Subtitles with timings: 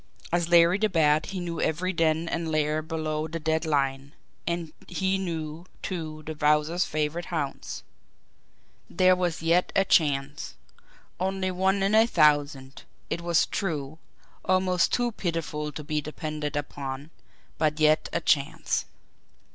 [0.31, 4.13] As Larry the Bat he knew every den and lair below the dead line,
[4.47, 7.83] and he knew, too, the Wowzer's favourite haunts.
[8.89, 10.55] There was yet a chance,
[11.19, 13.99] only one in a thousand, it was true,
[14.43, 17.11] almost too pitiful to be depended upon
[17.59, 18.85] but yet a chance.